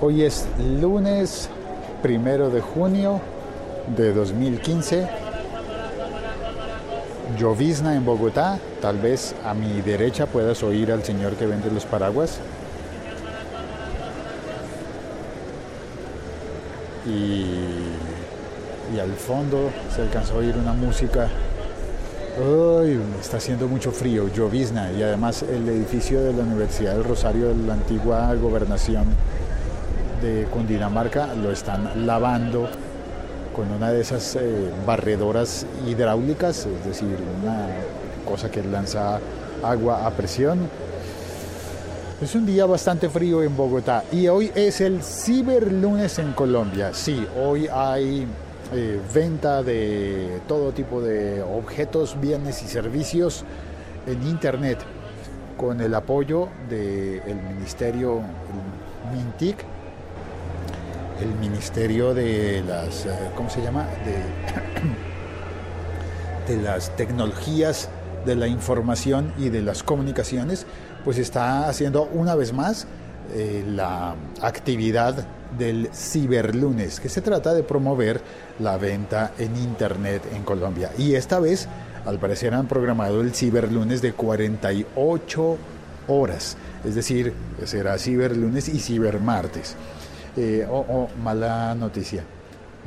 [0.00, 0.46] Hoy es
[0.80, 1.48] lunes
[2.02, 3.20] primero de junio
[3.96, 5.08] de 2015.
[7.36, 8.60] Llovizna en Bogotá.
[8.80, 12.38] Tal vez a mi derecha puedas oír al señor que vende los paraguas.
[17.04, 21.28] Y, al fondo se alcanzó a oír una música
[22.38, 27.48] Uy, está haciendo mucho frío, llovizna, y además el edificio de la Universidad del Rosario
[27.48, 29.06] de la antigua gobernación
[30.22, 32.68] de Cundinamarca lo están lavando
[33.54, 37.68] con una de esas eh, barredoras hidráulicas, es decir, una
[38.24, 39.18] cosa que lanza
[39.62, 40.68] agua a presión.
[42.20, 46.92] Es un día bastante frío en Bogotá y hoy es el ciberlunes en Colombia.
[46.92, 48.26] Sí, hoy hay
[48.72, 53.44] eh, venta de todo tipo de objetos, bienes y servicios
[54.06, 54.78] en Internet
[55.56, 58.20] con el apoyo del Ministerio
[59.12, 59.56] MINTIC,
[61.20, 63.86] el Ministerio de las, eh, ¿cómo se llama?
[66.48, 67.90] De, las tecnologías
[68.24, 70.64] de la información y de las comunicaciones,
[71.04, 72.86] pues está haciendo una vez más
[73.34, 75.26] eh, la actividad
[75.58, 78.22] del Ciberlunes, que se trata de promover
[78.60, 80.90] la venta en Internet en Colombia.
[80.96, 81.68] Y esta vez,
[82.06, 85.58] al parecer, han programado el Ciberlunes de 48
[86.08, 89.76] horas, es decir, será Ciberlunes y Cibermartes.
[90.36, 92.24] Eh, oh, oh, mala noticia.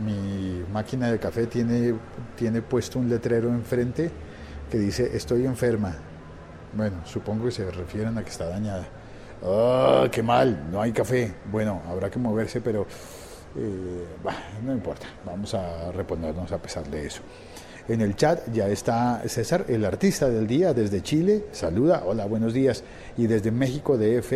[0.06, 1.94] Mi máquina de café tiene,
[2.36, 4.10] tiene puesto un letrero enfrente
[4.70, 5.96] que dice estoy enferma.
[6.74, 8.88] Bueno, supongo que se refieren a que está dañada.
[9.44, 10.70] ¡Ah, qué mal!
[10.72, 11.34] No hay café.
[11.52, 12.86] Bueno, habrá que moverse, pero
[13.58, 14.06] eh,
[14.64, 15.08] no importa.
[15.26, 17.22] Vamos a reponernos a pesar de eso.
[17.88, 21.46] En el chat ya está César, el artista del día, desde Chile.
[21.52, 22.84] Saluda, hola, buenos días.
[23.18, 24.32] Y desde México, DF,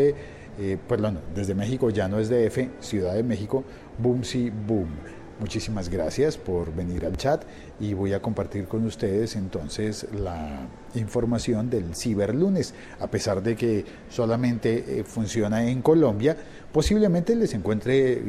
[0.60, 3.64] eh, perdón, desde México ya no es DF, Ciudad de México,
[3.98, 4.90] Boom Si Boom.
[5.38, 7.44] Muchísimas gracias por venir al chat
[7.78, 12.74] y voy a compartir con ustedes entonces la información del ciberlunes.
[13.02, 16.38] A pesar de que solamente eh, funciona en Colombia,
[16.72, 18.24] posiblemente les encuentre,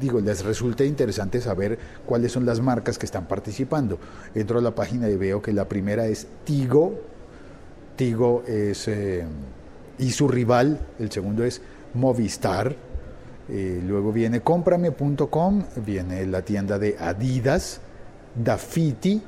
[0.00, 4.00] digo, les resulte interesante saber cuáles son las marcas que están participando.
[4.34, 6.98] Entro a la página y veo que la primera es Tigo.
[7.94, 9.24] Tigo es, eh,
[10.00, 11.62] y su rival, el segundo es
[11.94, 12.74] Movistar
[13.52, 17.80] eh, luego viene comprame.com, viene la tienda de Adidas,
[18.36, 19.20] Dafiti.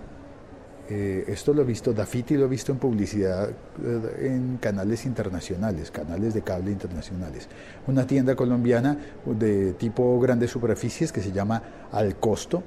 [0.88, 5.90] Eh, esto lo he visto, Dafiti lo he visto en publicidad eh, en canales internacionales,
[5.90, 7.48] canales de cable internacionales.
[7.88, 8.96] Una tienda colombiana
[9.26, 11.60] de tipo grandes superficies que se llama
[11.90, 12.62] Al Costo.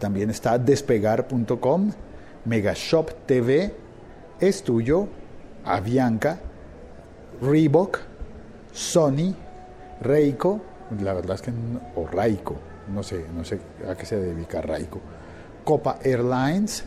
[0.00, 1.92] también está despegar.com,
[2.44, 3.72] Megashop TV,
[4.40, 5.06] Es Tuyo,
[5.64, 6.38] Avianca,
[7.40, 7.98] Reebok,
[8.72, 9.34] Sony,
[10.00, 10.60] Reiko,
[11.00, 11.52] la verdad es que,
[11.96, 12.56] o Raiko,
[12.92, 13.58] no sé, no sé
[13.88, 15.00] a qué se dedica Raiko.
[15.64, 16.84] Copa Airlines,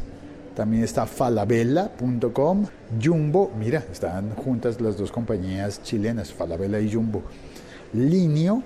[0.55, 2.65] también está falabella.com,
[3.01, 7.23] Jumbo, mira, están juntas las dos compañías chilenas, Falabella y Jumbo.
[7.93, 8.61] Linio,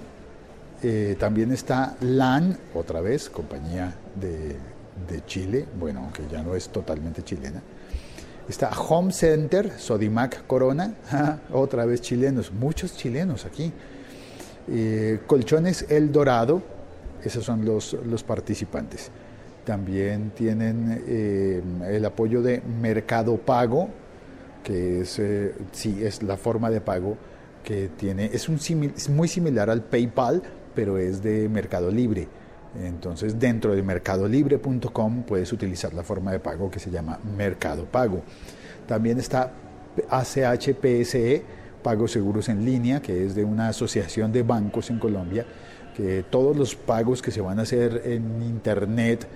[0.81, 7.23] eh, también está LAN, otra vez, compañía de Chile, bueno, aunque ya no es totalmente
[7.23, 7.61] chilena.
[8.49, 10.95] Está Home Center, Sodimac Corona,
[11.53, 13.71] otra vez chilenos, muchos chilenos aquí.
[14.67, 16.63] Eh, Colchones El Dorado,
[17.23, 19.11] esos son los, los participantes.
[19.65, 23.89] También tienen eh, el apoyo de Mercado Pago,
[24.63, 27.17] que es, eh, sí, es la forma de pago
[27.63, 28.59] que tiene, es, un
[29.09, 30.41] muy similar al PayPal,
[30.73, 32.27] pero es de Mercado Libre.
[32.75, 38.21] Entonces, dentro de mercadolibre.com puedes utilizar la forma de pago que se llama Mercado Pago.
[38.87, 39.51] También está
[40.09, 41.43] ACHPSE,
[41.81, 45.45] pagos seguros en línea, que es de una asociación de bancos en Colombia,
[45.95, 49.27] que todos los pagos que se van a hacer en Internet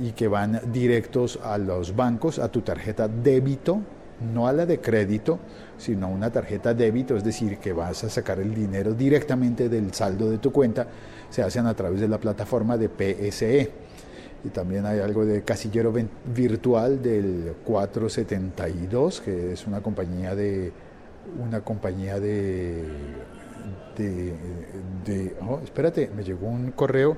[0.00, 3.80] y que van directos a los bancos, a tu tarjeta débito,
[4.20, 5.38] no a la de crédito,
[5.78, 9.92] sino a una tarjeta débito, es decir, que vas a sacar el dinero directamente del
[9.92, 10.86] saldo de tu cuenta,
[11.30, 13.70] se hacen a través de la plataforma de PSE.
[14.44, 15.92] Y también hay algo de casillero
[16.34, 20.70] virtual del 472, que es una compañía de
[21.42, 22.84] una compañía de...
[23.96, 27.16] de, oh, espérate, me llegó un correo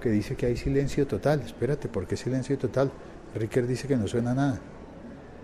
[0.00, 1.40] que dice que hay silencio total.
[1.40, 2.90] Espérate, ¿por qué silencio total?
[3.34, 4.60] Ricker dice que no suena nada.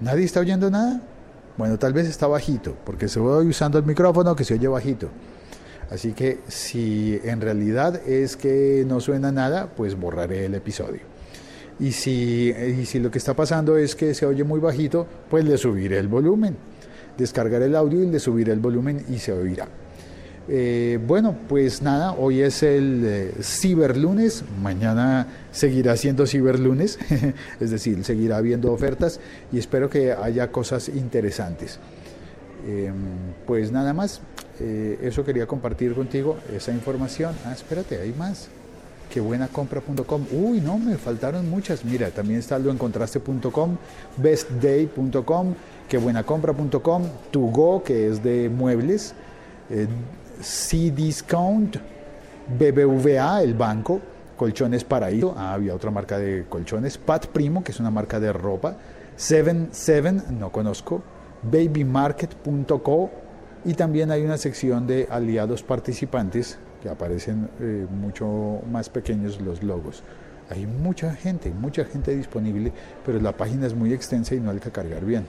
[0.01, 1.01] ¿Nadie está oyendo nada?
[1.57, 5.09] Bueno, tal vez está bajito, porque se voy usando el micrófono que se oye bajito.
[5.91, 11.01] Así que si en realidad es que no suena nada, pues borraré el episodio.
[11.81, 15.45] Y si, y si lo que está pasando es que se oye muy bajito, pues
[15.45, 16.57] le subiré el volumen
[17.19, 19.69] descargar el audio y le subiré el volumen y se oirá.
[20.51, 26.99] Eh, bueno, pues nada, hoy es el eh, ciberlunes, mañana seguirá siendo ciberlunes,
[27.61, 29.21] es decir, seguirá habiendo ofertas
[29.53, 31.79] y espero que haya cosas interesantes.
[32.67, 32.95] Em,
[33.47, 34.23] pues nada más,
[34.59, 37.35] eh, eso quería compartir contigo, esa información.
[37.45, 38.49] Ah, espérate, hay más.
[39.11, 40.27] Quebuenacompra.com.
[40.33, 41.85] Uy, no, me faltaron muchas.
[41.85, 43.77] Mira, también está lo encontraste.com,
[44.17, 45.55] bestday.com,
[45.89, 49.15] quebuenacompra.com, Tugo, que es de muebles.
[50.41, 51.77] C-Discount,
[52.59, 54.01] BBVA, el banco,
[54.37, 58.33] Colchones Paraíso, ah, había otra marca de colchones, Pat Primo, que es una marca de
[58.33, 58.77] ropa,
[59.17, 61.03] Seven Seven, no conozco,
[61.43, 63.11] babymarket.co
[63.65, 69.63] y también hay una sección de aliados participantes que aparecen eh, mucho más pequeños los
[69.63, 70.03] logos.
[70.51, 72.73] Hay mucha gente, mucha gente disponible,
[73.05, 75.27] pero la página es muy extensa y no hay que cargar bien.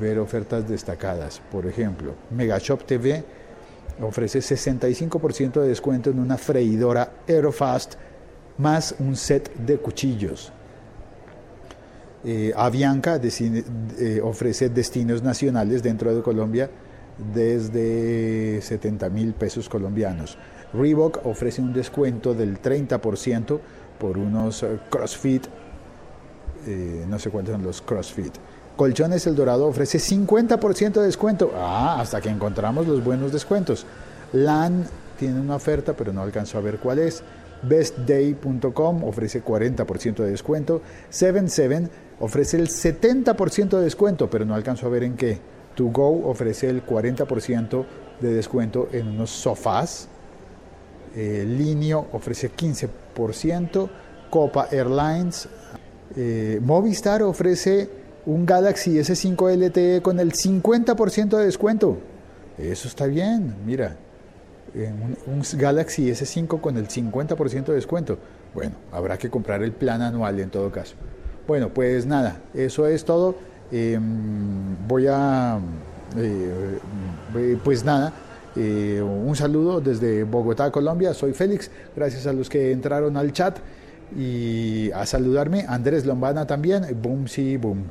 [0.00, 3.24] Ver ofertas destacadas, por ejemplo, Megashop TV
[4.02, 7.94] ofrece 65% de descuento en una freidora Aerofast
[8.58, 10.52] más un set de cuchillos.
[12.24, 16.68] Eh, Avianca eh, ofrece destinos nacionales dentro de Colombia
[17.32, 20.36] desde 70 mil pesos colombianos.
[20.74, 23.60] Reebok ofrece un descuento del 30%
[23.98, 25.46] por unos eh, CrossFit,
[27.08, 28.34] no sé cuántos son los CrossFit.
[28.78, 31.52] Colchones El Dorado ofrece 50% de descuento.
[31.56, 33.84] Ah, hasta que encontramos los buenos descuentos.
[34.32, 34.86] LAN
[35.18, 37.24] tiene una oferta, pero no alcanzó a ver cuál es.
[37.62, 40.80] BestDay.com ofrece 40% de descuento.
[41.10, 41.88] 77
[42.20, 45.40] ofrece el 70% de descuento, pero no alcanzó a ver en qué.
[45.74, 47.84] To Go ofrece el 40%
[48.20, 50.06] de descuento en unos sofás.
[51.16, 53.90] Eh, Linio ofrece 15%.
[54.30, 55.48] Copa Airlines.
[56.14, 57.90] Eh, Movistar ofrece
[58.28, 61.96] un Galaxy S5 LTE con el 50% de descuento.
[62.58, 63.96] Eso está bien, mira.
[65.26, 68.18] Un, Galaxy S5 con el 50% de descuento.
[68.52, 70.94] Bueno, habrá que comprar el plan anual en todo caso.
[71.46, 73.34] Bueno, pues nada, eso es todo.
[73.72, 75.58] Em, voy a,
[76.18, 76.78] eh,
[77.34, 78.12] eh, pues nada,
[78.56, 81.14] eh, un saludo desde Bogotá, Colombia.
[81.14, 81.70] Soy Félix.
[81.96, 83.56] Gracias a los que entraron al chat
[84.14, 85.64] y a saludarme.
[85.66, 86.84] Andrés Lombana también.
[87.00, 87.84] Boom, sí, boom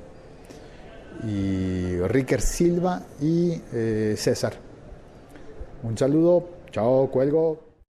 [1.24, 4.54] y Ricker Silva y eh, César.
[5.84, 7.67] Un saludo, chao, cuelgo.